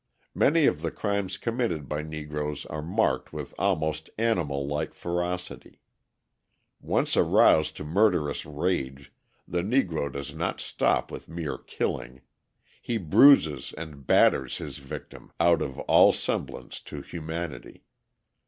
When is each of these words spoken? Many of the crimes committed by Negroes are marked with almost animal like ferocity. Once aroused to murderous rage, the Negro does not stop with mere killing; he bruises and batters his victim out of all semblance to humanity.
Many 0.33 0.65
of 0.65 0.81
the 0.81 0.89
crimes 0.89 1.37
committed 1.37 1.87
by 1.87 2.01
Negroes 2.01 2.65
are 2.65 2.81
marked 2.81 3.31
with 3.31 3.53
almost 3.59 4.09
animal 4.17 4.65
like 4.65 4.95
ferocity. 4.95 5.79
Once 6.79 7.15
aroused 7.15 7.77
to 7.77 7.83
murderous 7.83 8.43
rage, 8.43 9.13
the 9.47 9.61
Negro 9.61 10.11
does 10.11 10.33
not 10.33 10.59
stop 10.59 11.11
with 11.11 11.29
mere 11.29 11.59
killing; 11.59 12.21
he 12.81 12.97
bruises 12.97 13.75
and 13.77 14.07
batters 14.07 14.57
his 14.57 14.79
victim 14.79 15.31
out 15.39 15.61
of 15.61 15.77
all 15.81 16.11
semblance 16.11 16.79
to 16.79 17.03
humanity. 17.03 17.83